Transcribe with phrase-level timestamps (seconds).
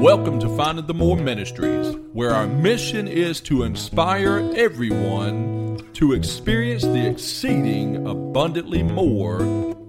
[0.00, 6.84] Welcome to Finding the More Ministries, where our mission is to inspire everyone to experience
[6.84, 9.40] the exceeding abundantly more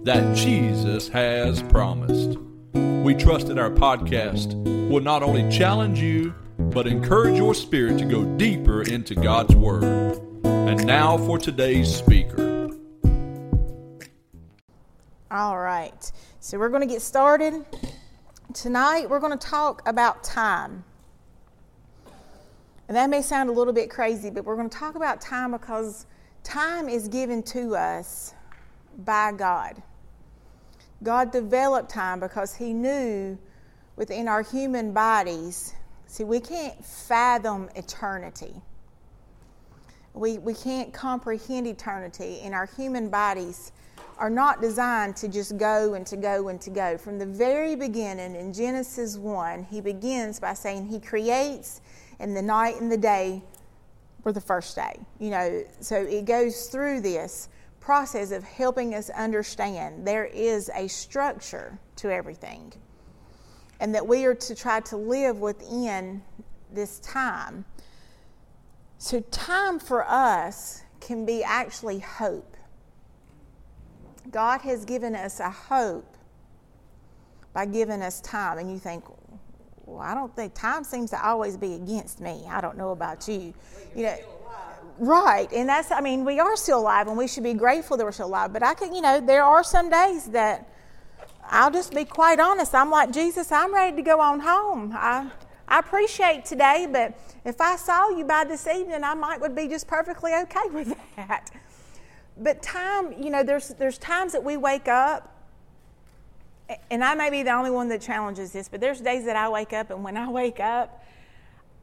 [0.03, 2.37] that Jesus has promised.
[2.73, 4.53] We trust that our podcast
[4.89, 10.19] will not only challenge you, but encourage your spirit to go deeper into God's Word.
[10.43, 12.69] And now for today's speaker.
[15.31, 17.65] All right, so we're going to get started.
[18.53, 20.83] Tonight, we're going to talk about time.
[22.87, 25.51] And that may sound a little bit crazy, but we're going to talk about time
[25.51, 26.05] because
[26.43, 28.33] time is given to us
[29.05, 29.81] by God.
[31.03, 33.37] God developed time because He knew
[33.95, 35.73] within our human bodies,
[36.07, 38.55] see, we can't fathom eternity.
[40.13, 43.71] We, we can't comprehend eternity in our human bodies
[44.21, 46.95] are not designed to just go and to go and to go.
[46.95, 51.81] From the very beginning in Genesis 1, he begins by saying he creates
[52.19, 53.41] and the night and the day
[54.23, 54.93] were the first day.
[55.19, 57.49] You know, so it goes through this
[57.79, 62.71] process of helping us understand there is a structure to everything.
[63.79, 66.21] And that we are to try to live within
[66.71, 67.65] this time.
[68.99, 72.55] So, time for us can be actually hope.
[74.29, 76.15] God has given us a hope
[77.53, 78.59] by giving us time.
[78.59, 79.03] And you think,
[79.85, 82.45] well, I don't think time seems to always be against me.
[82.49, 83.53] I don't know about you.
[83.95, 84.17] You know,
[84.99, 85.51] right.
[85.51, 88.11] And that's, I mean, we are still alive and we should be grateful that we're
[88.11, 88.53] still alive.
[88.53, 90.67] But I can, you know, there are some days that
[91.49, 92.73] I'll just be quite honest.
[92.73, 94.93] I'm like, Jesus, I'm ready to go on home.
[94.95, 95.29] I,
[95.67, 99.67] I appreciate today, but if I saw you by this evening, I might would be
[99.67, 101.49] just perfectly okay with that
[102.37, 105.35] but time, you know, there's there's times that we wake up,
[106.89, 109.49] and I may be the only one that challenges this, but there's days that I
[109.49, 111.03] wake up, and when I wake up,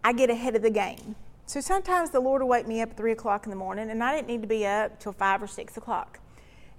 [0.02, 1.16] I get ahead of the game.
[1.46, 4.02] So sometimes the Lord will wake me up at three o'clock in the morning, and
[4.02, 6.20] I didn't need to be up till five or six o'clock.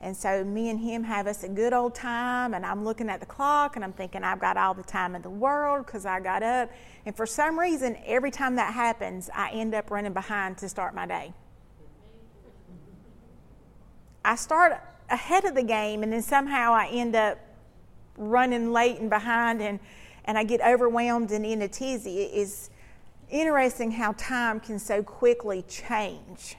[0.02, 3.20] And so me and him have us a good old time, and I'm looking at
[3.20, 6.22] the clock and I'm thinking I've got all the time in the world because I
[6.22, 6.72] got up.
[7.06, 10.96] And for some reason, every time that happens, I end up running behind to start
[10.96, 11.34] my day.
[14.24, 17.40] I start ahead of the game and then somehow I end up
[18.18, 19.80] running late and behind and,
[20.26, 22.20] and I get overwhelmed and in a tizzy.
[22.20, 22.70] It is
[23.30, 26.58] interesting how time can so quickly change.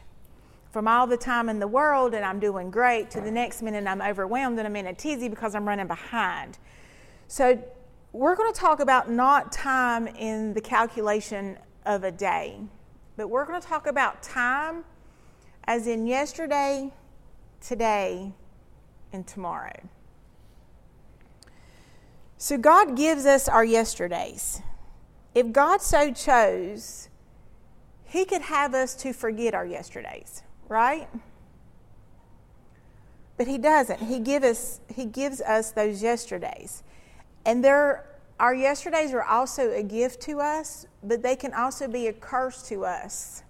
[0.70, 3.86] From all the time in the world and I'm doing great to the next minute
[3.86, 6.58] I'm overwhelmed and I'm in a tizzy because I'm running behind.
[7.28, 7.62] So,
[8.12, 11.56] we're going to talk about not time in the calculation
[11.86, 12.58] of a day,
[13.16, 14.84] but we're going to talk about time
[15.64, 16.92] as in yesterday,
[17.60, 18.32] today,
[19.12, 19.88] and tomorrow.
[22.38, 24.62] So God gives us our yesterdays.
[25.34, 27.08] If God so chose,
[28.04, 31.08] He could have us to forget our yesterdays, right?
[33.36, 34.00] But He doesn't.
[34.00, 36.82] He, give us, he gives us those yesterdays.
[37.44, 38.06] And there,
[38.38, 42.62] our yesterdays are also a gift to us, but they can also be a curse
[42.68, 43.42] to us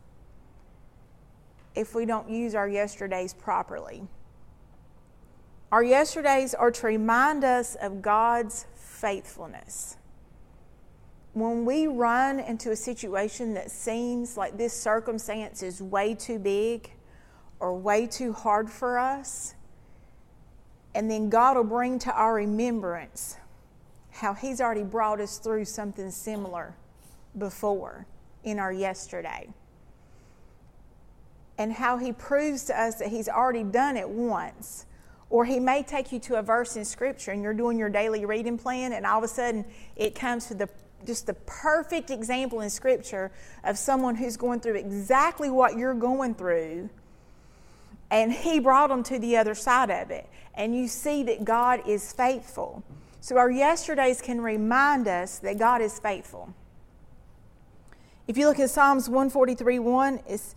[1.75, 4.03] if we don't use our yesterdays properly.
[5.73, 9.97] Our yesterdays are to remind us of God's faithfulness.
[11.33, 16.91] When we run into a situation that seems like this circumstance is way too big
[17.61, 19.55] or way too hard for us,
[20.93, 23.37] and then God will bring to our remembrance
[24.11, 26.75] how He's already brought us through something similar
[27.39, 28.07] before
[28.43, 29.49] in our yesterday
[31.61, 34.87] and how he proves to us that he's already done it once.
[35.29, 38.25] Or he may take you to a verse in scripture and you're doing your daily
[38.25, 40.71] reading plan, and all of a sudden it comes to the
[41.07, 43.31] just the perfect example in scripture
[43.65, 46.89] of someone who's going through exactly what you're going through
[48.11, 50.29] and he brought them to the other side of it.
[50.55, 52.83] And you see that god is faithful.
[53.21, 56.55] So our yesterdays can remind us that god is faithful.
[58.27, 60.55] If you look at psalms 143 1 it's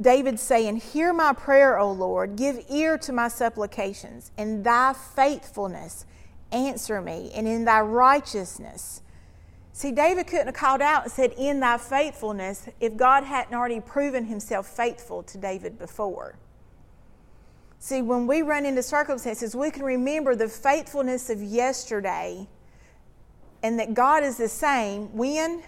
[0.00, 4.30] David saying, Hear my prayer, O Lord, give ear to my supplications.
[4.38, 6.06] In thy faithfulness,
[6.52, 9.02] answer me, and in thy righteousness.
[9.72, 13.80] See, David couldn't have called out and said, In thy faithfulness, if God hadn't already
[13.80, 16.36] proven himself faithful to David before.
[17.80, 22.48] See, when we run into circumstances, we can remember the faithfulness of yesterday
[23.62, 25.62] and that God is the same when?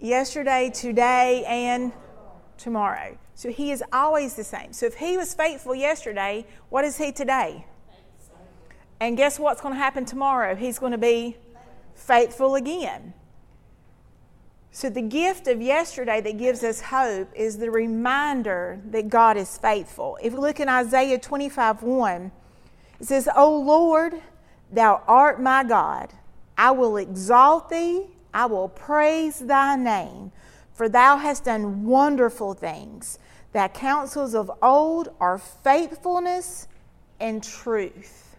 [0.00, 1.92] Yesterday, today, and
[2.58, 3.16] tomorrow.
[3.34, 4.72] So he is always the same.
[4.72, 7.64] So if he was faithful yesterday, what is he today?
[9.00, 10.56] And guess what's going to happen tomorrow?
[10.56, 11.36] He's going to be
[11.94, 13.14] faithful again.
[14.70, 19.56] So, the gift of yesterday that gives us hope is the reminder that God is
[19.58, 20.18] faithful.
[20.22, 22.30] If we look in Isaiah 25 1,
[23.00, 24.14] it says, O Lord,
[24.70, 26.12] thou art my God.
[26.56, 30.32] I will exalt thee, I will praise thy name,
[30.78, 33.18] for thou hast done wonderful things.
[33.52, 36.68] Thy counsels of old are faithfulness
[37.20, 38.36] and truth.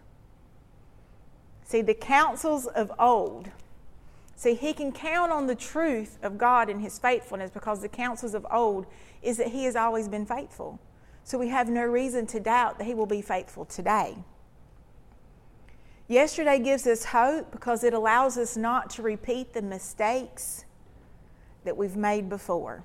[1.65, 3.51] See, the counsels of old
[4.39, 8.33] See, he can count on the truth of God and his faithfulness because the counsels
[8.33, 8.85] of old
[9.21, 10.79] is that he has always been faithful.
[11.25, 14.15] So we have no reason to doubt that he will be faithful today.
[16.07, 20.63] Yesterday gives us hope because it allows us not to repeat the mistakes
[21.63, 22.83] that we've made before.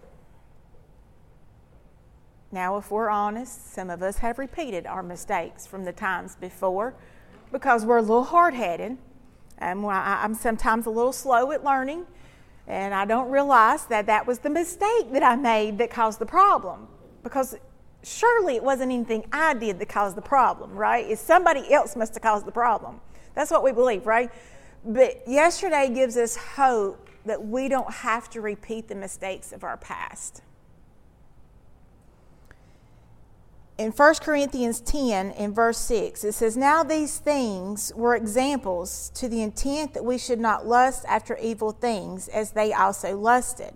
[2.52, 6.94] Now, if we're honest, some of us have repeated our mistakes from the times before
[7.50, 8.96] because we're a little hard headed
[9.60, 12.06] um, I'm sometimes a little slow at learning,
[12.66, 16.26] and I don't realize that that was the mistake that I made that caused the
[16.26, 16.88] problem.
[17.22, 17.56] Because
[18.02, 21.08] surely it wasn't anything I did that caused the problem, right?
[21.08, 23.00] It's somebody else must have caused the problem.
[23.34, 24.30] That's what we believe, right?
[24.84, 29.76] But yesterday gives us hope that we don't have to repeat the mistakes of our
[29.76, 30.42] past.
[33.76, 39.28] in 1 Corinthians 10, in verse 6, it says, Now these things were examples to
[39.28, 43.74] the intent that we should not lust after evil things as they also lusted.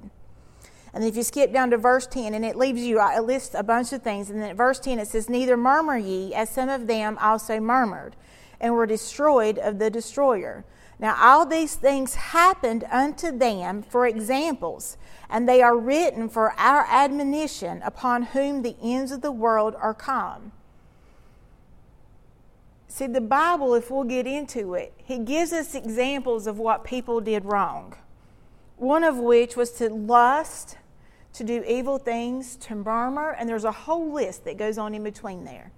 [0.94, 3.62] And if you skip down to verse 10, and it leaves you, it lists a
[3.64, 4.30] bunch of things.
[4.30, 7.58] And then at verse 10, it says, Neither murmur ye, as some of them also
[7.58, 8.14] murmured,
[8.60, 10.64] and were destroyed of the destroyer.
[10.98, 14.96] Now all these things happened unto them for examples
[15.30, 19.94] and they are written for our admonition upon whom the ends of the world are
[19.94, 20.52] come.
[22.88, 27.20] See, the Bible, if we'll get into it, it gives us examples of what people
[27.20, 27.94] did wrong.
[28.76, 30.78] One of which was to lust,
[31.34, 35.04] to do evil things, to murmur, and there's a whole list that goes on in
[35.04, 35.70] between there.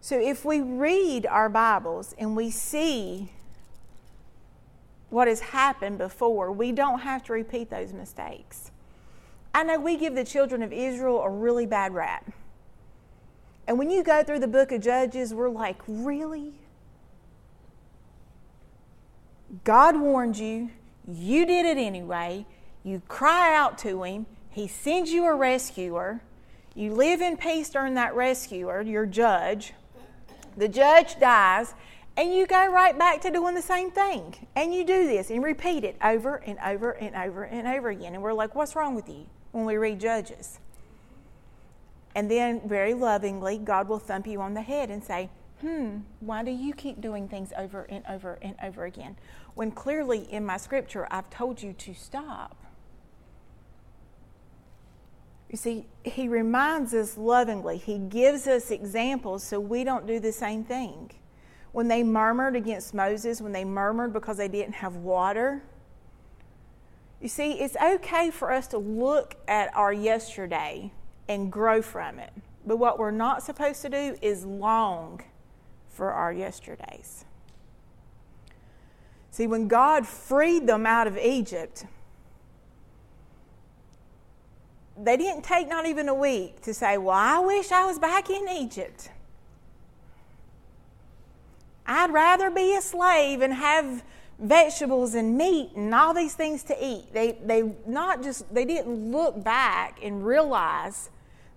[0.00, 3.32] So if we read our Bibles and we see
[5.10, 6.50] what has happened before.
[6.52, 8.70] We don't have to repeat those mistakes.
[9.52, 12.30] I know we give the children of Israel a really bad rap.
[13.66, 16.54] And when you go through the book of Judges, we're like, really?
[19.64, 20.70] God warned you.
[21.08, 22.46] You did it anyway.
[22.84, 24.26] You cry out to Him.
[24.50, 26.20] He sends you a rescuer.
[26.74, 29.72] You live in peace during that rescuer, your judge.
[30.56, 31.74] The judge dies,
[32.16, 34.46] and you go right back to doing the same thing.
[34.56, 38.14] And you do this and repeat it over and over and over and over again.
[38.14, 40.58] And we're like, what's wrong with you when we read Judges?
[42.14, 45.30] And then, very lovingly, God will thump you on the head and say,
[45.60, 49.16] hmm, why do you keep doing things over and over and over again?
[49.54, 52.56] When clearly in my scripture, I've told you to stop.
[55.48, 60.32] You see, He reminds us lovingly, He gives us examples so we don't do the
[60.32, 61.12] same thing
[61.72, 65.62] when they murmured against Moses, when they murmured because they didn't have water.
[67.20, 70.92] You see, it's okay for us to look at our yesterday
[71.28, 72.32] and grow from it.
[72.66, 75.22] But what we're not supposed to do is long
[75.88, 77.24] for our yesterdays.
[79.30, 81.84] See, when God freed them out of Egypt,
[84.98, 88.28] they didn't take not even a week to say, Well, I wish I was back
[88.28, 89.10] in Egypt.
[91.92, 94.04] I'd rather be a slave and have
[94.38, 97.12] vegetables and meat and all these things to eat.
[97.12, 101.10] They, they not just they didn't look back and realize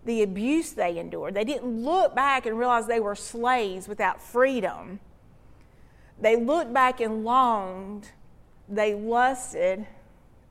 [0.06, 1.36] the abuse they endured.
[1.36, 5.00] They didn't look back and realize they were slaves without freedom.
[6.20, 8.10] They looked back and longed,
[8.68, 9.86] they lusted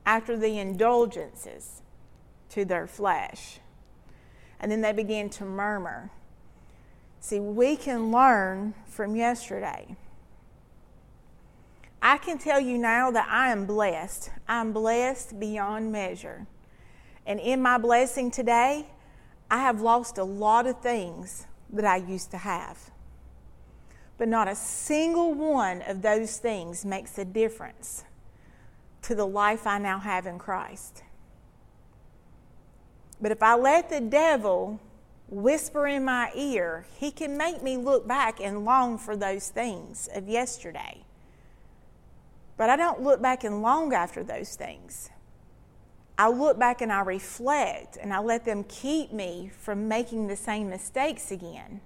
[0.05, 1.81] after the indulgences
[2.51, 3.59] to their flesh.
[4.61, 6.09] And then they began to murmur.
[7.23, 9.95] See, we can learn from yesterday.
[12.01, 14.29] I can tell you now that I am blessed.
[14.45, 16.45] I'm blessed beyond measure.
[17.25, 18.87] And in my blessing today,
[19.49, 22.91] I have lost a lot of things that I used to have.
[24.17, 28.03] But not a single one of those things makes a difference
[29.03, 31.03] to the life I now have in Christ.
[33.21, 34.81] But if I let the devil
[35.27, 40.09] whisper in my ear, He can make me look back and long for those things
[40.13, 41.03] of yesterday.
[42.57, 45.09] But I don't look back and long after those things.
[46.17, 50.35] I look back and I reflect and I let them keep me from making the
[50.35, 51.81] same mistakes again.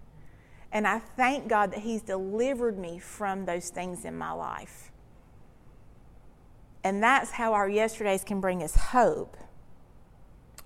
[0.72, 4.91] And I thank God that He's delivered me from those things in my life.
[6.84, 9.38] And that's how our yesterdays can bring us hope.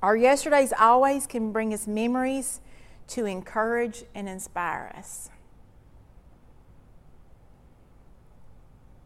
[0.02, 2.60] Our yesterdays always can bring us memories
[3.10, 5.30] to encourage and inspire us.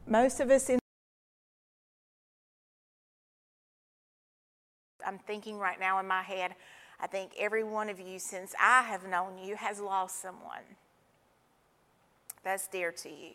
[0.07, 0.79] Most of us in
[5.05, 6.55] I'm thinking right now in my head,
[6.99, 10.63] I think every one of you, since I have known you, has lost someone
[12.43, 13.31] that's dear to you.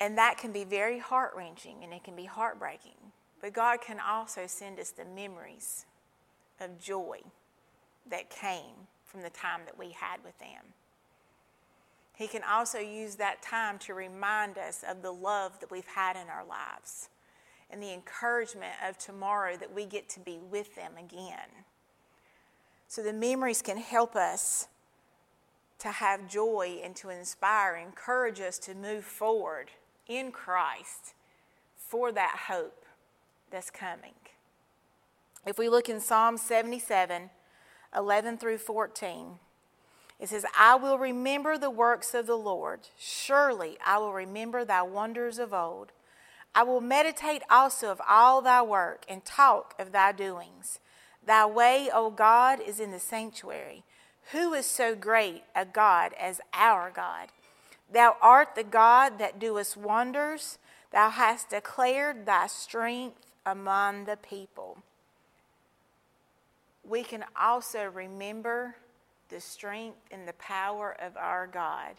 [0.00, 3.12] And that can be very heart wrenching and it can be heartbreaking.
[3.42, 5.84] But God can also send us the memories
[6.60, 7.18] of joy
[8.08, 10.72] that came from the time that we had with them.
[12.14, 16.14] He can also use that time to remind us of the love that we've had
[16.16, 17.08] in our lives
[17.68, 21.64] and the encouragement of tomorrow that we get to be with them again.
[22.86, 24.68] So the memories can help us
[25.80, 29.70] to have joy and to inspire, encourage us to move forward
[30.06, 31.14] in Christ
[31.76, 32.81] for that hope
[33.52, 34.14] that's coming.
[35.46, 37.30] If we look in Psalm 77,
[37.96, 39.38] 11 through 14,
[40.18, 42.80] it says, I will remember the works of the Lord.
[42.96, 45.92] Surely I will remember thy wonders of old.
[46.54, 50.78] I will meditate also of all thy work and talk of thy doings.
[51.24, 53.84] Thy way, O God, is in the sanctuary.
[54.30, 57.28] Who is so great a God as our God?
[57.92, 60.58] Thou art the God that doest wonders.
[60.92, 64.78] Thou hast declared thy strength among the people.
[66.88, 68.76] We can also remember
[69.28, 71.94] the strength and the power of our God.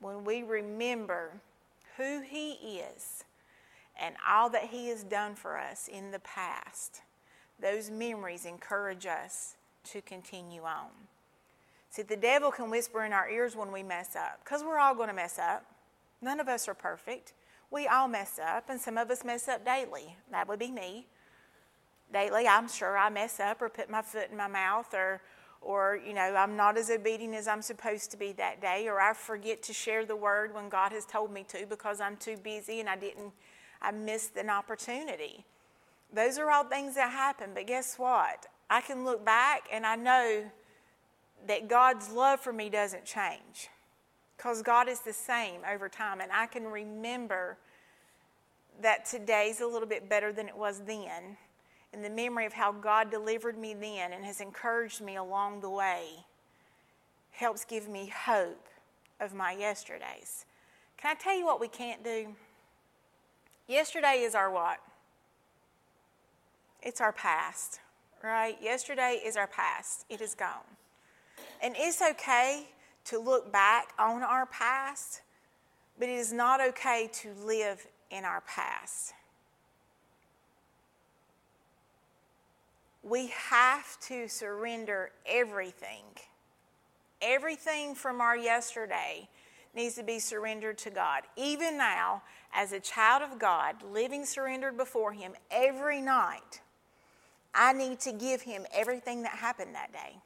[0.00, 1.32] When we remember
[1.96, 3.24] who He is
[4.00, 7.02] and all that He has done for us in the past,
[7.60, 10.88] those memories encourage us to continue on.
[11.90, 14.94] See, the devil can whisper in our ears when we mess up, because we're all
[14.94, 15.64] going to mess up.
[16.20, 17.32] None of us are perfect.
[17.70, 20.16] We all mess up, and some of us mess up daily.
[20.30, 21.06] That would be me.
[22.12, 25.20] Daily, I'm sure I mess up or put my foot in my mouth or
[25.64, 29.00] or you know i'm not as obedient as i'm supposed to be that day or
[29.00, 32.36] i forget to share the word when god has told me to because i'm too
[32.36, 33.32] busy and i didn't
[33.80, 35.42] i missed an opportunity
[36.12, 39.96] those are all things that happen but guess what i can look back and i
[39.96, 40.44] know
[41.46, 43.68] that God's love for me doesn't change
[44.36, 46.20] because God is the same over time.
[46.20, 47.58] And I can remember
[48.82, 51.36] that today's a little bit better than it was then.
[51.92, 55.70] And the memory of how God delivered me then and has encouraged me along the
[55.70, 56.24] way
[57.30, 58.68] helps give me hope
[59.20, 60.44] of my yesterdays.
[60.96, 62.34] Can I tell you what we can't do?
[63.66, 64.78] Yesterday is our what?
[66.82, 67.80] It's our past,
[68.22, 68.56] right?
[68.60, 70.04] Yesterday is our past.
[70.10, 70.66] It is gone.
[71.62, 72.68] And it's okay
[73.06, 75.22] to look back on our past,
[75.98, 79.12] but it is not okay to live in our past.
[83.02, 86.04] We have to surrender everything.
[87.20, 89.28] Everything from our yesterday
[89.74, 91.22] needs to be surrendered to God.
[91.36, 92.22] Even now,
[92.54, 96.62] as a child of God, living surrendered before Him every night,
[97.54, 100.16] I need to give Him everything that happened that day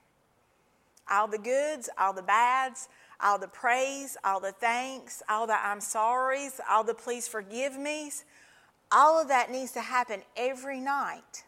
[1.11, 2.89] all the goods, all the bads,
[3.21, 8.25] all the praise, all the thanks, all the I'm sorry's, all the please forgive me's.
[8.91, 11.45] All of that needs to happen every night.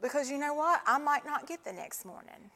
[0.00, 0.80] Because you know what?
[0.86, 2.50] I might not get the next morning.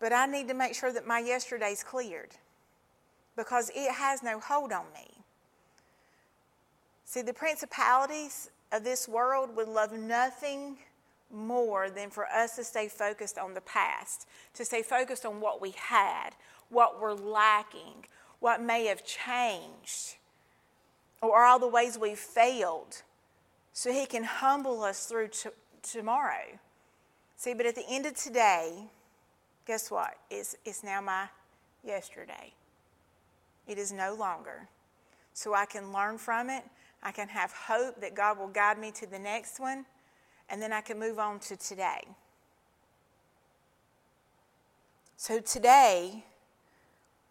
[0.00, 2.36] But I need to make sure that my yesterday's cleared
[3.36, 5.08] because it has no hold on me.
[7.04, 10.76] See, the principalities of this world would love nothing
[11.32, 15.60] more than for us to stay focused on the past, to stay focused on what
[15.60, 16.30] we had,
[16.70, 18.06] what we're lacking,
[18.40, 20.16] what may have changed,
[21.20, 23.02] or all the ways we've failed,
[23.72, 25.30] so He can humble us through
[25.82, 26.58] tomorrow.
[27.36, 28.84] See, but at the end of today,
[29.66, 30.16] guess what?
[30.30, 31.28] It's, it's now my
[31.84, 32.54] yesterday.
[33.66, 34.68] It is no longer.
[35.34, 36.64] So I can learn from it.
[37.02, 39.84] I can have hope that God will guide me to the next one
[40.50, 42.00] and then I can move on to today.
[45.16, 46.24] So, today,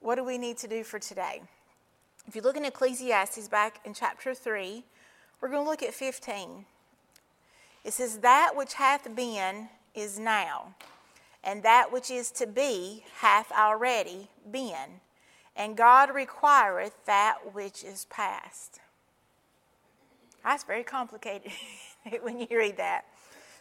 [0.01, 1.41] what do we need to do for today?
[2.27, 4.83] If you look in Ecclesiastes back in chapter 3,
[5.39, 6.65] we're going to look at 15.
[7.85, 10.75] It says, That which hath been is now,
[11.43, 14.99] and that which is to be hath already been,
[15.55, 18.81] and God requireth that which is past.
[20.43, 21.51] That's very complicated.
[22.21, 23.05] when you read that.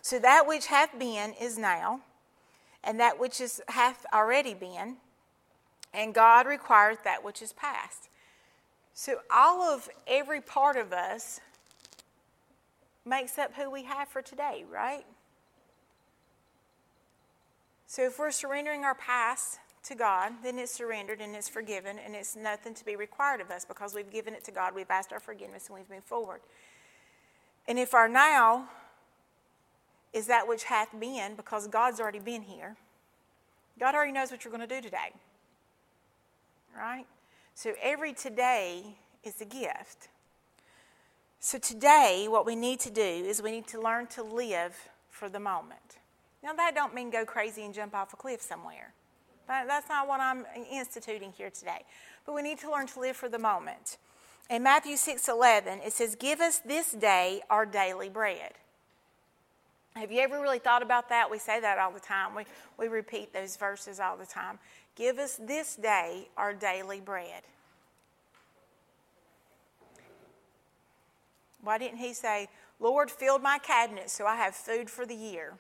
[0.02, 2.00] So that which hath been is now,
[2.84, 4.96] and that which is, hath already been,
[5.92, 8.08] and God requires that which is past.
[8.94, 11.40] So, all of every part of us
[13.04, 15.04] makes up who we have for today, right?
[17.86, 22.14] So, if we're surrendering our past to God, then it's surrendered and it's forgiven, and
[22.14, 25.12] it's nothing to be required of us because we've given it to God, we've asked
[25.12, 26.40] our forgiveness, and we've moved forward.
[27.68, 28.68] And if our now
[30.12, 32.76] is that which hath been, because God's already been here,
[33.78, 35.12] God already knows what you're going to do today.
[36.76, 37.06] Right?
[37.54, 38.82] So every today
[39.24, 40.08] is a gift.
[41.40, 44.76] So today, what we need to do is we need to learn to live
[45.10, 45.98] for the moment.
[46.42, 48.92] Now, that don't mean go crazy and jump off a cliff somewhere.
[49.48, 51.84] That's not what I'm instituting here today.
[52.24, 53.98] But we need to learn to live for the moment.
[54.48, 58.52] In Matthew 6 11, it says, Give us this day our daily bread.
[59.94, 61.30] Have you ever really thought about that?
[61.30, 62.34] We say that all the time.
[62.34, 62.44] We,
[62.78, 64.58] we repeat those verses all the time.
[64.94, 67.42] Give us this day our daily bread.
[71.62, 72.48] Why didn't he say,
[72.78, 75.54] Lord, fill my cabinet so I have food for the year?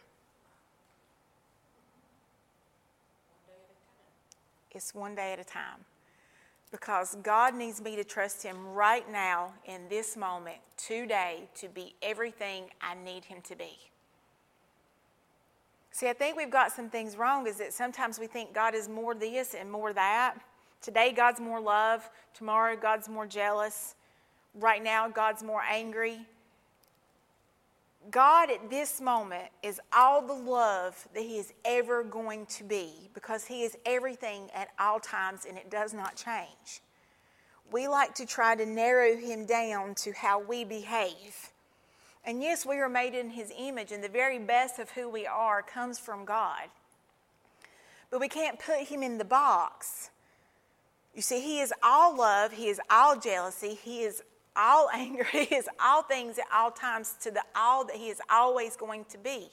[4.70, 5.86] It's one day at a time.
[6.72, 11.94] Because God needs me to trust Him right now, in this moment, today, to be
[12.02, 13.78] everything I need Him to be.
[15.92, 18.88] See, I think we've got some things wrong is that sometimes we think God is
[18.88, 20.36] more this and more that.
[20.82, 22.10] Today, God's more love.
[22.34, 23.94] Tomorrow, God's more jealous.
[24.54, 26.18] Right now, God's more angry.
[28.10, 33.10] God at this moment is all the love that He is ever going to be
[33.14, 36.82] because He is everything at all times and it does not change.
[37.70, 41.50] We like to try to narrow Him down to how we behave.
[42.24, 45.26] And yes, we are made in His image, and the very best of who we
[45.26, 46.68] are comes from God.
[48.10, 50.10] But we can't put Him in the box.
[51.14, 54.22] You see, He is all love, He is all jealousy, He is
[54.56, 58.20] all anger, He is all things at all times to the all that He is
[58.30, 59.50] always going to be.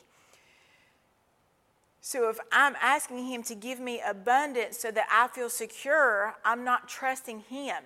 [2.06, 6.63] So if I'm asking Him to give me abundance so that I feel secure, I'm
[6.63, 7.82] not trusting Him.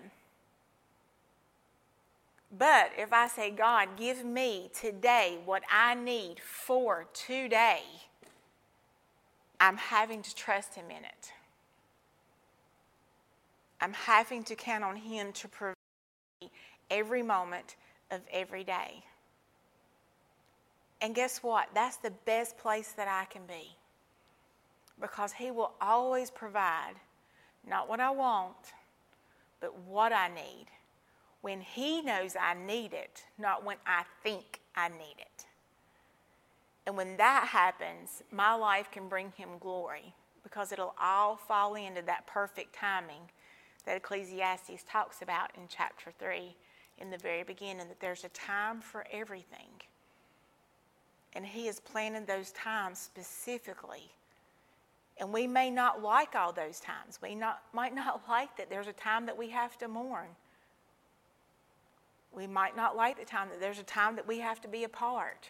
[2.58, 7.84] But if I say, God, give me today what I need for today,
[9.60, 11.34] I'm having to trust Him in it.
[13.80, 15.76] I'm having to count on Him to provide
[16.90, 17.76] every moment
[18.12, 19.04] of every day.
[21.02, 21.70] And guess what?
[21.74, 23.76] That's the best place that I can be.
[25.00, 26.96] Because He will always provide
[27.68, 28.74] not what I want,
[29.60, 30.68] but what I need
[31.42, 35.46] when He knows I need it, not when I think I need it.
[36.86, 42.02] And when that happens, my life can bring Him glory because it'll all fall into
[42.04, 43.30] that perfect timing
[43.86, 46.56] that Ecclesiastes talks about in chapter 3
[47.00, 49.70] in the very beginning that there's a time for everything.
[51.34, 54.12] And He has planted those times specifically.
[55.20, 57.20] And we may not like all those times.
[57.22, 60.28] We not, might not like that there's a time that we have to mourn.
[62.32, 64.84] We might not like the time that there's a time that we have to be
[64.84, 65.50] apart.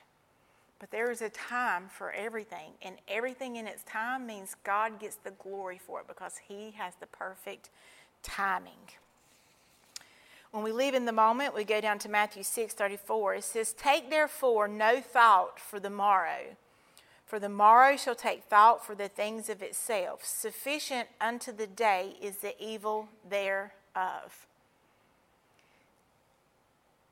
[0.80, 5.16] But there is a time for everything, and everything in its time means God gets
[5.16, 7.72] the glory for it because He has the perfect
[8.22, 8.78] timing.
[10.52, 13.36] When we live in the moment, we go down to Matthew 6 34.
[13.36, 16.56] It says, Take therefore no thought for the morrow,
[17.26, 20.24] for the morrow shall take thought for the things of itself.
[20.24, 24.48] Sufficient unto the day is the evil thereof.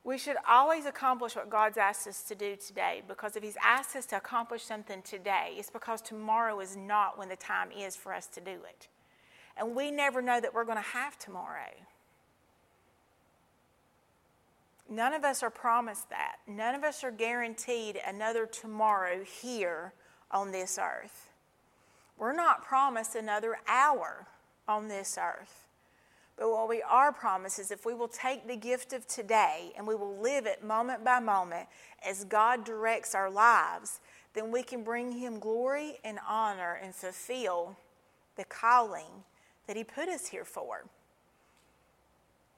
[0.06, 3.95] We should always accomplish what God's asked us to do today because if He's asked
[3.95, 8.13] us to accomplish something today, it's because tomorrow is not when the time is for
[8.13, 8.88] us to do it.
[9.58, 11.71] And we never know that we're going to have tomorrow.
[14.89, 16.36] None of us are promised that.
[16.48, 19.93] None of us are guaranteed another tomorrow here
[20.30, 21.32] on this earth.
[22.17, 24.28] We're not promised another hour
[24.67, 25.65] on this earth.
[26.38, 29.88] But what we are promised is if we will take the gift of today and
[29.88, 31.67] we will live it moment by moment
[32.06, 34.02] as God directs our lives,
[34.34, 37.78] then we can bring Him glory and honor and fulfill
[38.36, 39.24] the calling
[39.65, 40.86] that He put us here for.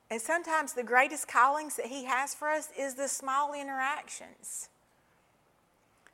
[0.09, 4.69] And sometimes the greatest callings that He has for us is the small interactions.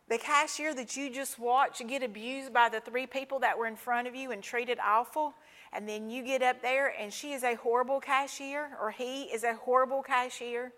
[0.10, 3.76] The cashier that you just watched get abused by the three people that were in
[3.76, 5.34] front of you and treated awful
[5.72, 9.44] and then you get up there and she is a horrible cashier or he is
[9.44, 10.72] a horrible cashier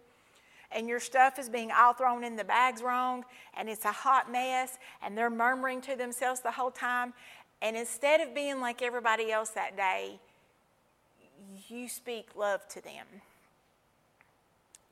[0.71, 3.25] and your stuff is being all thrown in the bags wrong
[3.57, 7.13] and it's a hot mess and they're murmuring to themselves the whole time
[7.61, 10.19] and instead of being like everybody else that day
[11.67, 13.05] you speak love to them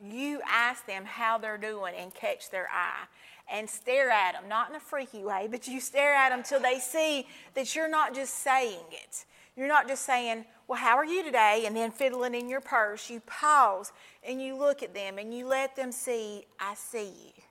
[0.03, 3.05] you ask them how they're doing and catch their eye
[3.51, 6.59] and stare at them, not in a freaky way, but you stare at them till
[6.59, 9.25] they see that you're not just saying it.
[9.55, 11.63] You're not just saying, Well, how are you today?
[11.65, 13.09] and then fiddling in your purse.
[13.09, 13.91] You pause
[14.27, 17.43] and you look at them and you let them see, I see you.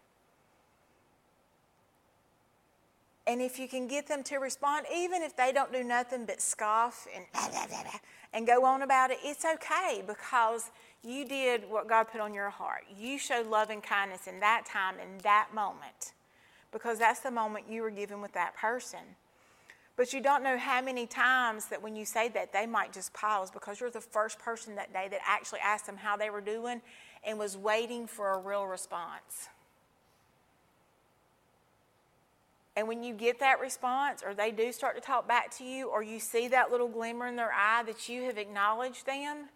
[3.24, 6.40] And if you can get them to respond, even if they don't do nothing but
[6.40, 7.24] scoff and,
[8.32, 10.70] and go on about it, it's okay because
[11.04, 12.84] you did what God put on your heart.
[12.96, 16.12] You showed love and kindness in that time, in that moment,
[16.70, 19.00] because that's the moment you were given with that person.
[19.96, 23.12] But you don't know how many times that when you say that, they might just
[23.12, 26.40] pause because you're the first person that day that actually asked them how they were
[26.40, 26.80] doing
[27.24, 29.48] and was waiting for a real response.
[32.74, 35.88] And when you get that response, or they do start to talk back to you,
[35.88, 39.48] or you see that little glimmer in their eye that you have acknowledged them,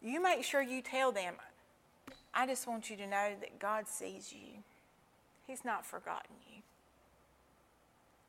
[0.00, 1.34] you make sure you tell them,
[2.32, 4.62] I just want you to know that God sees you.
[5.46, 6.62] He's not forgotten you.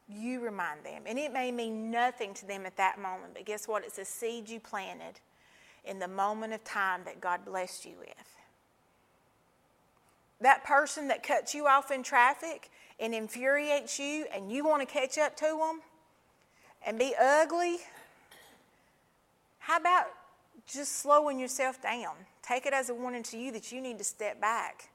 [0.09, 1.03] You remind them.
[1.05, 3.83] And it may mean nothing to them at that moment, but guess what?
[3.83, 5.19] It's a seed you planted
[5.83, 8.35] in the moment of time that God blessed you with.
[10.39, 14.91] That person that cuts you off in traffic and infuriates you, and you want to
[14.91, 15.81] catch up to them
[16.85, 17.77] and be ugly,
[19.59, 20.07] how about
[20.67, 22.13] just slowing yourself down.
[22.41, 24.89] Take it as a warning to you that you need to step back.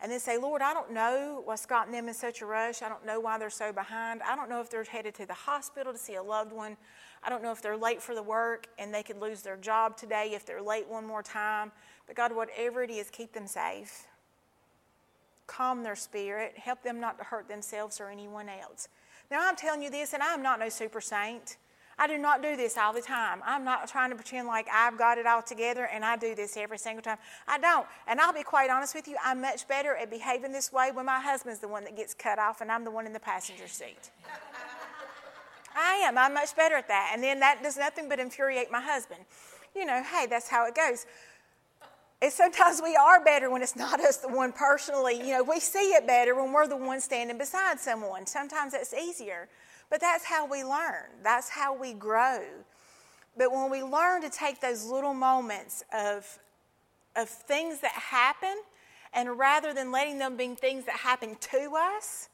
[0.00, 2.82] And then say, Lord, I don't know what's gotten them in such a rush.
[2.82, 4.20] I don't know why they're so behind.
[4.22, 6.76] I don't know if they're headed to the hospital to see a loved one.
[7.22, 9.96] I don't know if they're late for the work and they could lose their job
[9.96, 11.72] today if they're late one more time.
[12.06, 14.06] But God, whatever it is, keep them safe.
[15.46, 16.56] Calm their spirit.
[16.56, 18.88] Help them not to hurt themselves or anyone else.
[19.30, 21.56] Now, I'm telling you this, and I'm not no super saint.
[21.98, 23.40] I do not do this all the time.
[23.44, 26.56] I'm not trying to pretend like I've got it all together and I do this
[26.58, 27.16] every single time.
[27.48, 27.86] I don't.
[28.06, 31.06] And I'll be quite honest with you, I'm much better at behaving this way when
[31.06, 33.66] my husband's the one that gets cut off and I'm the one in the passenger
[33.66, 34.10] seat.
[35.74, 36.18] I am.
[36.18, 37.12] I'm much better at that.
[37.14, 39.20] And then that does nothing but infuriate my husband.
[39.74, 41.06] You know, hey, that's how it goes.
[42.22, 45.18] And sometimes we are better when it's not us the one personally.
[45.18, 48.26] You know, we see it better when we're the one standing beside someone.
[48.26, 49.48] Sometimes that's easier.
[49.90, 52.40] But that's how we learn, that's how we grow.
[53.36, 56.38] But when we learn to take those little moments of,
[57.14, 58.56] of things that happen,
[59.12, 62.28] and rather than letting them be things that happen to us,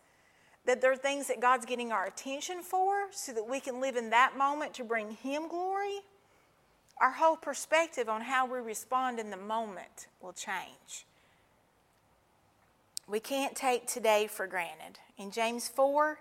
[0.65, 4.11] that they're things that God's getting our attention for so that we can live in
[4.11, 6.01] that moment to bring Him glory,
[7.01, 11.07] our whole perspective on how we respond in the moment will change.
[13.09, 15.01] We can't take today for granted.
[15.19, 16.19] In James 4,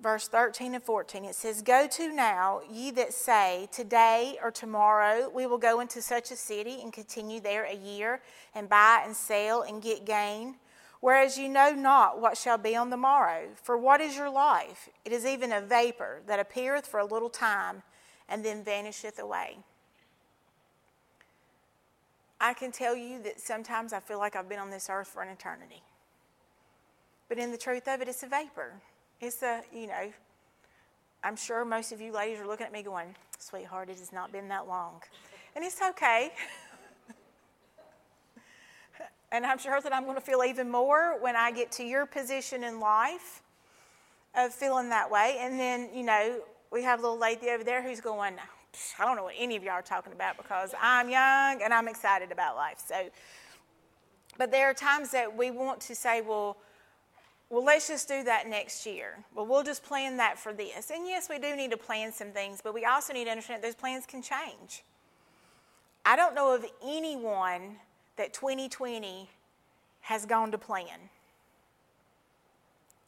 [0.00, 1.24] verse 13 and 14.
[1.24, 6.02] It says, Go to now, ye that say, Today or tomorrow we will go into
[6.02, 8.20] such a city and continue there a year,
[8.54, 10.56] and buy and sell and get gain.
[11.00, 13.48] Whereas you know not what shall be on the morrow.
[13.62, 14.88] For what is your life?
[15.04, 17.82] It is even a vapor that appeareth for a little time
[18.28, 19.58] and then vanisheth away.
[22.40, 25.22] I can tell you that sometimes I feel like I've been on this earth for
[25.22, 25.82] an eternity.
[27.28, 28.74] But in the truth of it, it's a vapor.
[29.20, 30.12] It's a, you know,
[31.24, 34.30] I'm sure most of you ladies are looking at me going, sweetheart, it has not
[34.30, 35.02] been that long.
[35.56, 36.30] And it's okay.
[39.32, 42.06] and I'm sure that I'm going to feel even more when I get to your
[42.06, 43.42] position in life
[44.36, 45.38] of feeling that way.
[45.40, 48.36] And then, you know, we have a little lady over there who's going,
[48.98, 51.88] I don't know what any of y'all are talking about because I'm young and I'm
[51.88, 52.82] excited about life.
[52.86, 53.10] So,
[54.36, 56.56] but there are times that we want to say, well,
[57.50, 59.24] well, let's just do that next year.
[59.34, 60.90] Well, we'll just plan that for this.
[60.90, 63.62] And yes, we do need to plan some things, but we also need to understand
[63.62, 64.84] that those plans can change.
[66.04, 67.76] I don't know of anyone
[68.16, 69.30] that 2020
[70.02, 70.98] has gone to plan.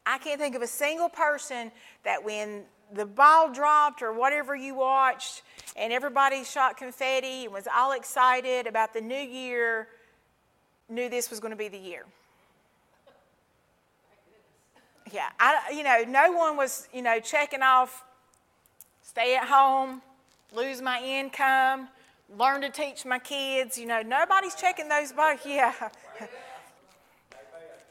[0.06, 1.70] I can't think of a single person
[2.04, 5.42] that when the ball dropped or whatever you watched
[5.76, 9.88] and everybody shot confetti and was all excited about the new year
[10.88, 12.04] knew this was going to be the year.
[15.12, 18.04] Yeah, I, you know, no one was, you know, checking off
[19.02, 20.02] stay at home,
[20.52, 21.88] lose my income,
[22.38, 23.76] learn to teach my kids.
[23.76, 25.46] You know, nobody's checking those boxes.
[25.50, 25.72] Yeah.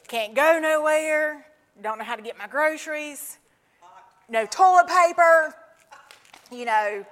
[0.07, 1.45] Can't go nowhere,
[1.83, 3.37] don't know how to get my groceries,
[4.29, 5.55] no toilet paper.
[6.51, 7.05] You know,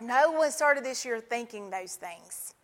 [0.00, 2.54] no one started this year thinking those things.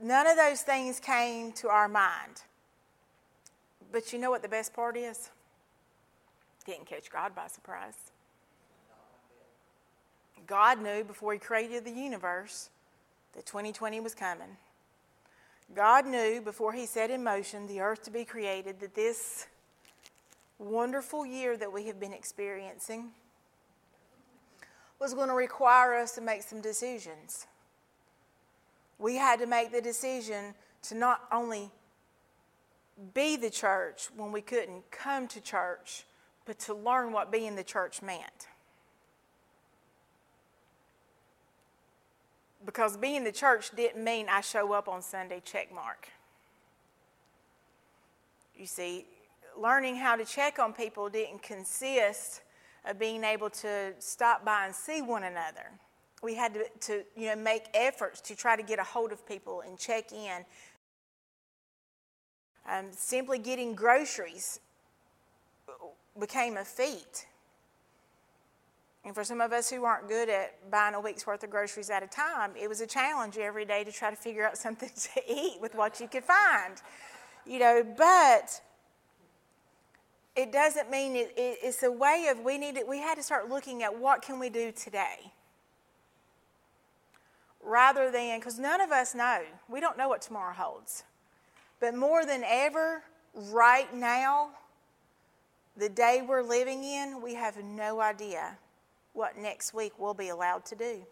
[0.00, 2.42] None of those things came to our mind.
[3.92, 5.30] But you know what the best part is?
[6.64, 7.94] Didn't catch God by surprise.
[10.46, 12.70] God knew before He created the universe
[13.34, 14.56] that 2020 was coming.
[15.74, 19.46] God knew before He set in motion the earth to be created that this
[20.62, 23.10] wonderful year that we have been experiencing
[24.98, 27.46] was going to require us to make some decisions.
[28.98, 31.70] We had to make the decision to not only
[33.14, 36.04] be the church when we couldn't come to church,
[36.44, 38.48] but to learn what being the church meant.
[42.64, 46.08] because being the church didn't mean I show up on Sunday check mark.
[48.56, 49.06] You see,
[49.58, 52.42] learning how to check on people didn't consist
[52.84, 55.70] of being able to stop by and see one another.
[56.22, 59.26] We had to, to you know, make efforts to try to get a hold of
[59.26, 60.44] people and check in.
[62.68, 64.60] Um, simply getting groceries
[66.18, 67.26] became a feat.
[69.04, 71.90] And for some of us who aren't good at buying a week's worth of groceries
[71.90, 74.90] at a time, it was a challenge every day to try to figure out something
[74.90, 76.80] to eat with what you could find.
[77.44, 78.60] You know, but
[80.34, 83.48] it doesn't mean it, it, it's a way of we need we had to start
[83.48, 85.32] looking at what can we do today
[87.64, 91.04] rather than because none of us know we don't know what tomorrow holds
[91.80, 93.02] but more than ever
[93.50, 94.50] right now
[95.76, 98.58] the day we're living in we have no idea
[99.12, 101.02] what next week we'll be allowed to do.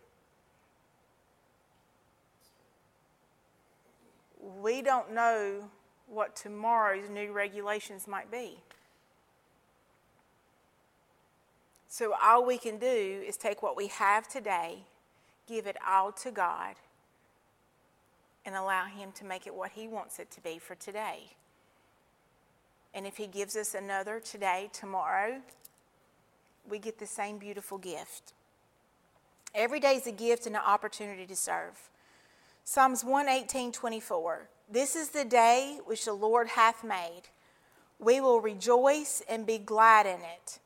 [4.60, 5.68] We don't know
[6.06, 8.58] what tomorrow's new regulations might be.
[11.92, 12.86] So, all we can do
[13.26, 14.84] is take what we have today,
[15.48, 16.76] give it all to God,
[18.46, 21.32] and allow Him to make it what He wants it to be for today.
[22.94, 25.40] And if He gives us another today, tomorrow,
[26.70, 28.34] we get the same beautiful gift.
[29.52, 31.90] Every day is a gift and an opportunity to serve.
[32.62, 34.48] Psalms 118 24.
[34.70, 37.22] This is the day which the Lord hath made.
[37.98, 40.60] We will rejoice and be glad in it.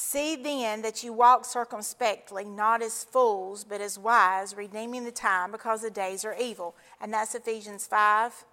[0.00, 5.50] See then that you walk circumspectly, not as fools, but as wise, redeeming the time
[5.50, 6.76] because the days are evil.
[7.00, 8.44] And that's Ephesians 5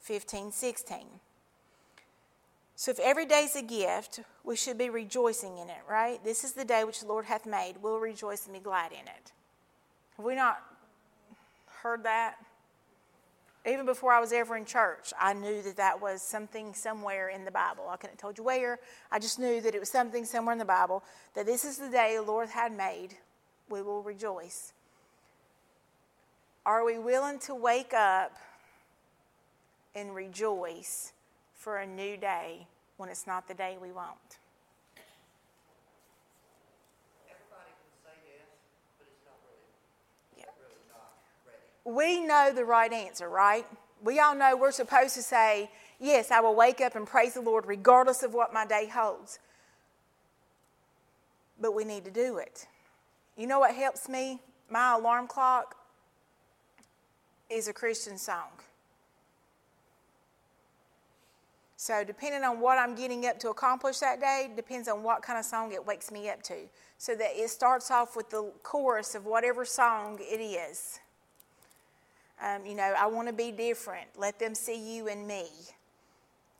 [0.00, 0.98] 15, 16.
[2.74, 6.24] So if every day is a gift, we should be rejoicing in it, right?
[6.24, 7.74] This is the day which the Lord hath made.
[7.82, 9.32] We'll rejoice and be glad in it.
[10.16, 10.62] Have we not
[11.82, 12.36] heard that?
[13.66, 17.44] Even before I was ever in church, I knew that that was something somewhere in
[17.44, 17.84] the Bible.
[17.88, 18.78] I couldn't have told you where.
[19.10, 21.02] I just knew that it was something somewhere in the Bible
[21.34, 23.16] that this is the day the Lord had made.
[23.70, 24.74] We will rejoice.
[26.66, 28.32] Are we willing to wake up
[29.94, 31.12] and rejoice
[31.54, 34.38] for a new day when it's not the day we want.
[41.84, 43.66] We know the right answer, right?
[44.02, 45.70] We all know we're supposed to say,
[46.00, 49.38] Yes, I will wake up and praise the Lord regardless of what my day holds.
[51.60, 52.66] But we need to do it.
[53.36, 54.40] You know what helps me?
[54.68, 55.76] My alarm clock
[57.48, 58.48] is a Christian song.
[61.76, 65.38] So, depending on what I'm getting up to accomplish that day, depends on what kind
[65.38, 66.54] of song it wakes me up to.
[66.96, 71.00] So that it starts off with the chorus of whatever song it is.
[72.42, 74.06] Um, you know, I want to be different.
[74.16, 75.46] Let them see you and me.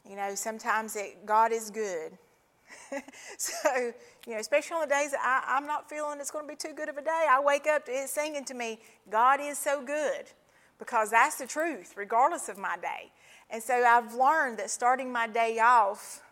[0.09, 2.13] You know, sometimes it, God is good.
[3.39, 3.93] so,
[4.27, 6.75] you know, especially on the days I, am not feeling it's going to be too
[6.75, 8.79] good of a day, I wake up singing to me,
[9.11, 10.27] God is so good.
[10.79, 13.13] Because that's the truth, regardless of my day.
[13.49, 16.23] And so I've learned that starting my day off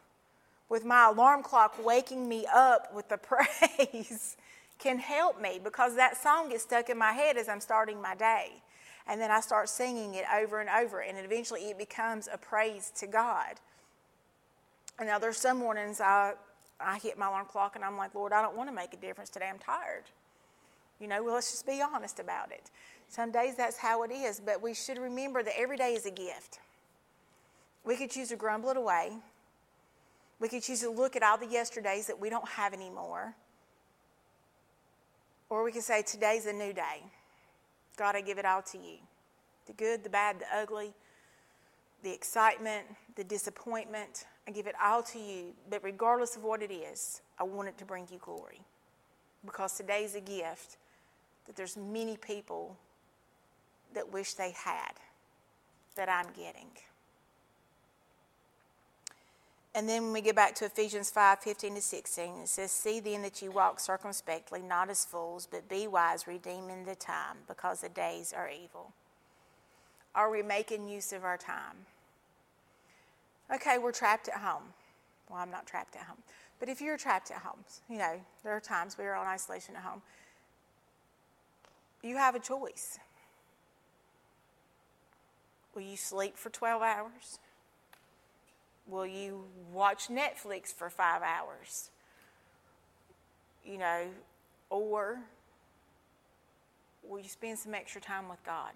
[0.69, 4.37] with my alarm clock waking me up with the praise
[4.79, 8.17] can help me because that song gets stuck in my head as I'm starting my
[8.17, 8.51] day.
[9.07, 12.93] And then I start singing it over and over, and eventually it becomes a praise
[12.97, 13.61] to God.
[14.99, 16.35] And now there's some mornings I,
[16.81, 18.97] I hit my alarm clock and I'm like, Lord, I don't want to make a
[18.97, 19.49] difference today.
[19.49, 20.05] I'm tired.
[21.01, 22.71] You know, well, let's just be honest about it.
[23.09, 26.11] Some days that's how it is, but we should remember that every day is a
[26.11, 26.61] gift.
[27.85, 29.13] We could choose to grumble it away.
[30.39, 33.35] We could choose to look at all the yesterdays that we don't have anymore.
[35.51, 37.03] Or we could say, Today's a new day.
[38.03, 38.97] God, I give it all to you
[39.69, 40.93] the good, the bad, the ugly,
[42.03, 42.85] the excitement,
[43.15, 44.25] the disappointment.
[44.49, 45.53] I give it all to you.
[45.71, 48.61] But regardless of what it is, I want it to bring you glory.
[49.45, 50.79] Because today's a gift
[51.47, 52.77] that there's many people
[53.95, 54.95] that wish they had
[55.95, 56.71] that I'm getting.
[59.75, 63.01] And then when we get back to Ephesians 5 15 to 16, it says, See
[63.01, 67.81] then that you walk circumspectly, not as fools, but be wise, redeeming the time, because
[67.81, 68.93] the days are evil.
[70.15, 71.87] are we making use of our time?
[73.53, 74.63] Okay, we're trapped at home.
[75.31, 76.19] Well, I'm not trapped at home.
[76.61, 79.75] But if you're trapped at home, you know, there are times we are on isolation
[79.75, 80.03] at home.
[82.03, 82.99] You have a choice.
[85.75, 87.39] Will you sleep for 12 hours?
[88.87, 91.91] Will you watch Netflix for five hours?
[93.65, 94.07] You know,
[94.71, 95.21] or
[97.03, 98.73] will you spend some extra time with God?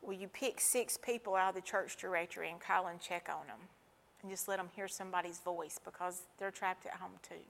[0.00, 3.46] Will you pick six people out of the church directory and call and check on
[3.46, 3.58] them
[4.22, 7.44] and just let them hear somebody's voice because they're trapped at home too?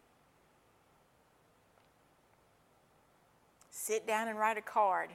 [3.70, 5.10] Sit down and write a card.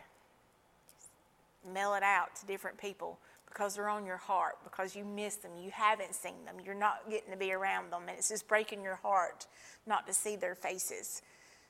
[1.73, 3.19] Mail it out to different people
[3.57, 7.09] because they're on your heart, because you miss them, you haven't seen them, you're not
[7.09, 9.47] getting to be around them, and it's just breaking your heart
[9.87, 11.23] not to see their faces.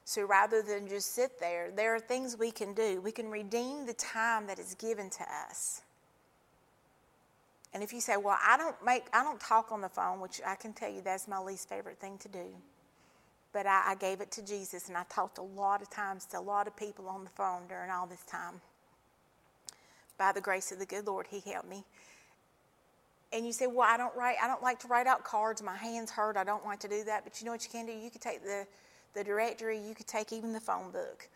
[0.03, 2.99] So rather than just sit there, there are things we can do.
[2.99, 5.81] We can redeem the time that is given to us.
[7.73, 10.41] And if you say, "Well, I don't make, I don't talk on the phone," which
[10.45, 12.53] I can tell you that's my least favorite thing to do,
[13.53, 16.39] but I, I gave it to Jesus, and I talked a lot of times to
[16.39, 18.59] a lot of people on the phone during all this time.
[20.17, 21.83] By the grace of the good Lord, He helped me.
[23.33, 24.37] And you say, "Well, I don't write.
[24.41, 25.61] I don't like to write out cards.
[25.61, 26.37] My hands hurt.
[26.37, 27.91] I don't like to do that." But you know what you can do?
[27.91, 28.65] You can take the
[29.17, 31.27] the directory, you could take even the phone book,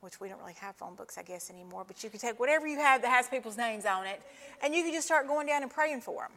[0.00, 2.66] which we don't really have phone books, I guess, anymore, but you could take whatever
[2.66, 4.22] you have that has people's names on it,
[4.62, 6.32] and you could just start going down and praying for them.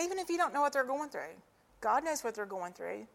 [0.00, 1.34] Even if you don't know what they're going through,
[1.80, 3.06] God knows what they're going through.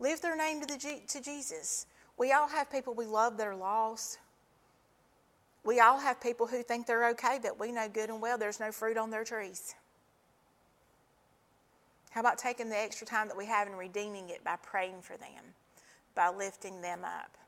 [0.00, 1.86] Lift their name to, the, to Jesus.
[2.16, 4.18] We all have people we love that are lost.
[5.68, 8.58] We all have people who think they're okay, but we know good and well there's
[8.58, 9.74] no fruit on their trees.
[12.10, 15.18] How about taking the extra time that we have and redeeming it by praying for
[15.18, 15.54] them?
[16.18, 17.38] by lifting them up,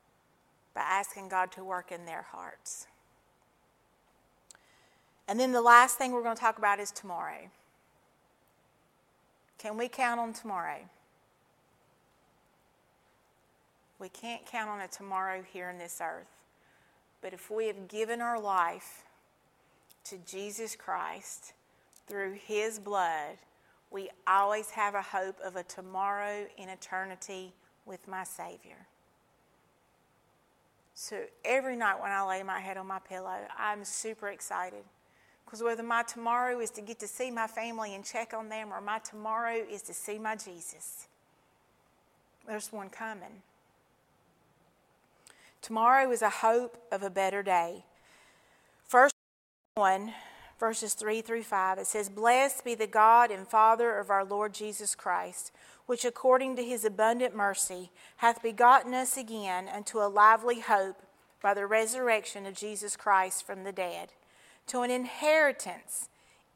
[0.73, 2.87] by asking God to work in their hearts.
[5.27, 7.49] And then the last thing we're going to talk about is tomorrow.
[9.57, 10.79] Can we count on tomorrow?
[13.99, 16.40] We can't count on a tomorrow here in this earth.
[17.21, 19.03] But if we have given our life
[20.05, 21.53] to Jesus Christ
[22.07, 23.37] through His blood,
[23.91, 27.53] we always have a hope of a tomorrow in eternity
[27.85, 28.87] with my Savior.
[30.93, 34.83] So every night when I lay my head on my pillow, I'm super excited.
[35.45, 38.71] Because whether my tomorrow is to get to see my family and check on them,
[38.71, 41.07] or my tomorrow is to see my Jesus,
[42.47, 43.41] there's one coming.
[45.61, 47.85] Tomorrow is a hope of a better day.
[48.83, 49.15] First
[49.75, 50.13] 1,
[50.59, 54.53] verses 3 through 5, it says, Blessed be the God and Father of our Lord
[54.53, 55.51] Jesus Christ
[55.91, 61.01] which according to his abundant mercy hath begotten us again unto a lively hope
[61.41, 64.13] by the resurrection of Jesus Christ from the dead,
[64.67, 66.07] to an inheritance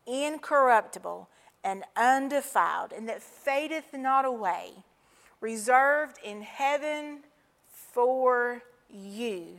[0.07, 1.27] incorruptible
[1.65, 4.85] and undefiled, and that fadeth not away,
[5.41, 7.19] reserved in heaven
[7.67, 8.63] for
[8.95, 9.57] you,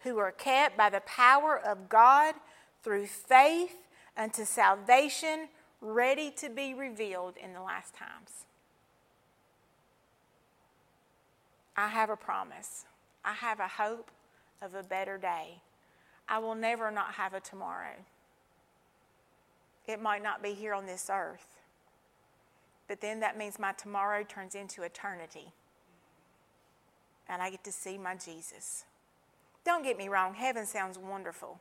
[0.00, 2.34] who are kept by the power of God
[2.82, 3.76] through faith
[4.16, 5.48] unto salvation,
[5.80, 8.44] ready to be revealed in the last times.
[11.76, 12.84] I have a promise.
[13.24, 14.10] I have a hope
[14.60, 15.60] of a better day.
[16.28, 17.94] I will never not have a tomorrow.
[19.86, 21.60] It might not be here on this earth,
[22.88, 25.52] but then that means my tomorrow turns into eternity.
[27.28, 28.84] And I get to see my Jesus.
[29.64, 31.60] Don't get me wrong, heaven sounds wonderful.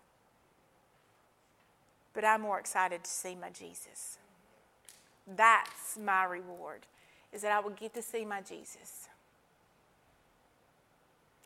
[2.13, 4.17] But I'm more excited to see my Jesus.
[5.27, 6.85] That's my reward,
[7.33, 9.09] is that I will get to see my Jesus.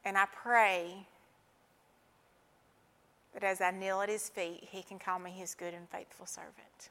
[0.05, 1.07] And I pray
[3.33, 6.25] that as I kneel at his feet, he can call me his good and faithful
[6.25, 6.89] servant.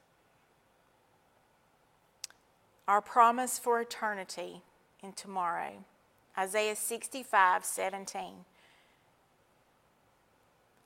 [2.89, 4.63] Our promise for eternity
[5.03, 5.85] in tomorrow,
[6.41, 8.23] Isaiah 65 17.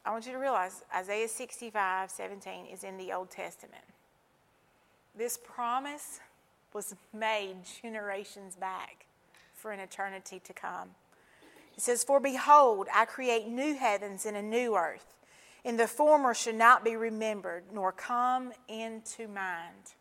[0.05, 3.85] I want you to realize Isaiah 65 17 is in the Old Testament.
[5.17, 6.19] This promise
[6.73, 9.07] was made generations back
[9.55, 10.91] for an eternity to come.
[11.77, 15.15] It says, For behold, I create new heavens and a new earth,
[15.65, 19.95] and the former shall not be remembered, nor come into mind.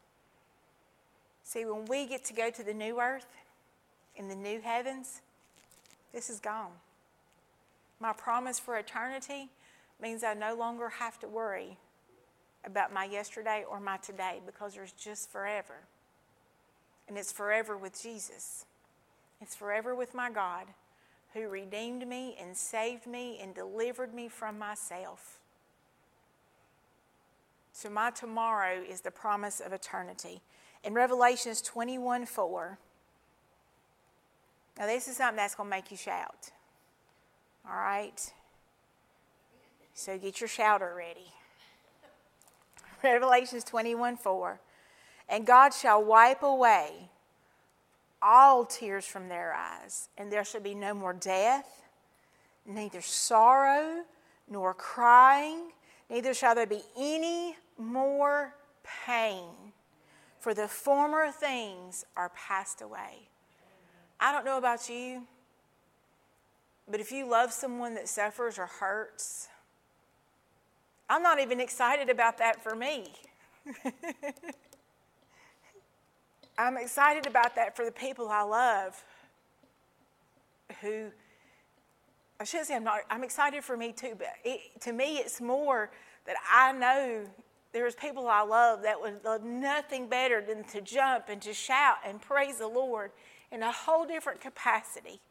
[1.43, 3.27] See, when we get to go to the new earth,
[4.15, 5.21] in the new heavens,
[6.13, 6.71] this is gone.
[7.99, 9.49] My promise for eternity
[10.01, 11.77] means I no longer have to worry
[12.65, 15.75] about my yesterday or my today because there's just forever.
[17.07, 18.65] And it's forever with Jesus,
[19.41, 20.67] it's forever with my God
[21.33, 25.39] who redeemed me and saved me and delivered me from myself.
[27.71, 30.41] So my tomorrow is the promise of eternity.
[30.83, 32.77] In Revelations 21 4,
[34.77, 36.51] now this is something that's going to make you shout.
[37.69, 38.33] All right?
[39.93, 41.31] So get your shouter ready.
[43.03, 44.59] Revelations 21 4.
[45.29, 47.09] And God shall wipe away
[48.21, 51.83] all tears from their eyes, and there shall be no more death,
[52.65, 54.03] neither sorrow
[54.49, 55.71] nor crying,
[56.09, 58.55] neither shall there be any more
[59.05, 59.49] pain,
[60.39, 63.27] for the former things are passed away.
[64.23, 65.23] I don't know about you,
[66.89, 69.49] but if you love someone that suffers or hurts,
[71.09, 73.11] I'm not even excited about that for me.
[76.57, 79.03] I'm excited about that for the people I love
[80.79, 81.07] who
[82.39, 85.41] I shouldn't say I'm not I'm excited for me too, but it, to me it's
[85.41, 85.91] more
[86.25, 87.25] that I know
[87.73, 91.97] there's people I love that would love nothing better than to jump and to shout
[92.05, 93.11] and praise the Lord
[93.53, 95.21] in a whole different capacity.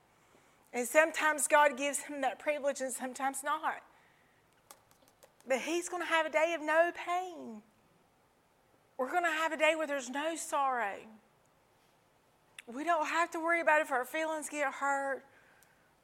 [0.73, 3.83] And sometimes God gives him that privilege and sometimes not.
[5.47, 7.61] But he's going to have a day of no pain.
[8.97, 10.95] We're going to have a day where there's no sorrow.
[12.73, 15.25] We don't have to worry about if our feelings get hurt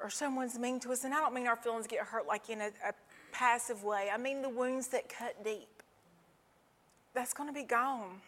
[0.00, 1.04] or someone's mean to us.
[1.04, 2.92] And I don't mean our feelings get hurt like in a, a
[3.32, 5.68] passive way, I mean the wounds that cut deep.
[7.14, 8.20] That's going to be gone.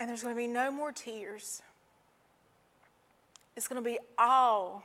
[0.00, 1.62] And there's going to be no more tears.
[3.56, 4.84] It's going to be all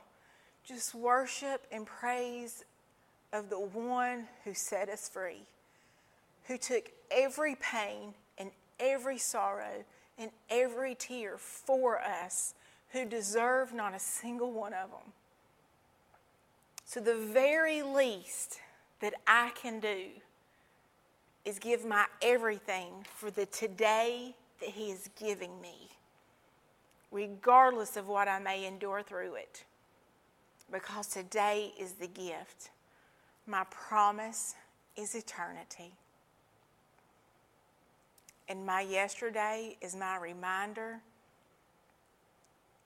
[0.66, 2.64] just worship and praise
[3.32, 5.42] of the one who set us free,
[6.46, 9.84] who took every pain and every sorrow
[10.18, 12.54] and every tear for us,
[12.90, 15.12] who deserve not a single one of them.
[16.84, 18.60] So, the very least
[19.00, 20.06] that I can do
[21.44, 25.90] is give my everything for the today that He is giving me,
[27.10, 29.64] regardless of what I may endure through it.
[30.70, 32.70] Because today is the gift.
[33.46, 34.54] My promise
[34.96, 35.92] is eternity.
[38.48, 41.00] And my yesterday is my reminder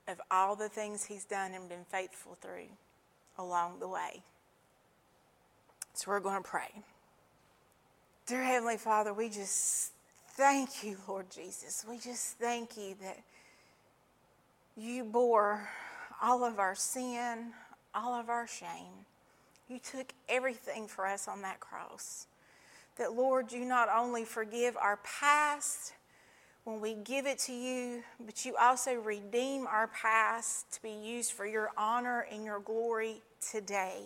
[0.09, 2.69] of all the things He's done and been faithful through
[3.39, 4.23] along the way.
[5.95, 6.83] So we're going to pray.
[8.27, 9.93] Dear Heavenly Father, we just
[10.31, 11.85] thank you, Lord Jesus.
[11.89, 13.19] We just thank you that
[14.77, 15.69] you bore
[16.21, 17.53] all of our sin,
[17.95, 19.07] all of our shame.
[19.69, 22.27] You took everything for us on that cross.
[22.97, 25.95] That, Lord, you not only forgive our past
[26.65, 31.33] when we give it to you, but you also redeem our past to be used
[31.33, 34.05] for your honor and your glory today.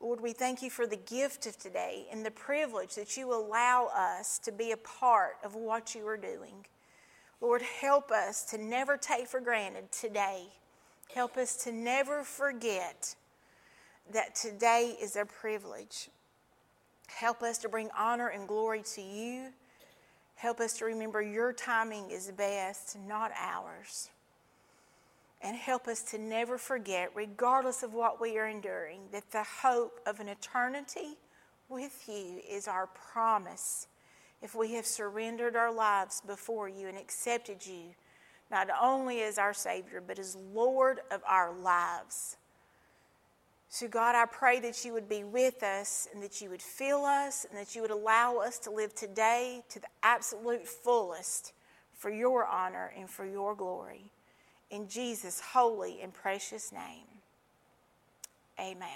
[0.00, 3.88] Lord, we thank you for the gift of today and the privilege that you allow
[3.94, 6.66] us to be a part of what you are doing.
[7.40, 10.44] Lord, help us to never take for granted today.
[11.14, 13.14] Help us to never forget
[14.12, 16.08] that today is a privilege.
[17.08, 19.48] Help us to bring honor and glory to you.
[20.36, 24.10] Help us to remember your timing is best, not ours
[25.42, 30.00] and help us to never forget, regardless of what we are enduring, that the hope
[30.06, 31.16] of an eternity
[31.68, 33.86] with you is our promise
[34.42, 37.94] if we have surrendered our lives before you and accepted you
[38.50, 42.36] not only as our Savior, but as Lord of our lives.
[43.68, 47.04] So, God, I pray that you would be with us and that you would fill
[47.04, 51.52] us and that you would allow us to live today to the absolute fullest
[51.92, 54.12] for your honor and for your glory.
[54.70, 57.06] In Jesus' holy and precious name.
[58.58, 58.88] Amen.